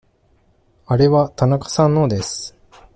[0.87, 2.57] あれは田中さんのです。